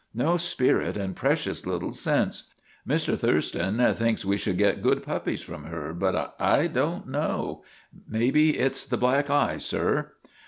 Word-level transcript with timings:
No 0.15 0.35
spirit 0.35 0.97
and 0.97 1.15
precious 1.15 1.63
little 1.67 1.93
sense. 1.93 2.51
Mr. 2.89 3.15
Thurston 3.15 3.77
thinks 3.93 4.25
we 4.25 4.35
should 4.35 4.57
get 4.57 4.81
good 4.81 5.03
puppies 5.03 5.41
from 5.43 5.65
her, 5.65 5.93
but 5.93 6.35
I 6.39 6.65
don't 6.65 7.07
know. 7.07 7.63
May 8.07 8.31
be 8.31 8.57
it 8.57 8.73
's 8.73 8.83
the 8.83 8.97
black 8.97 9.29
eye, 9.29 9.57
sir.' 9.57 10.13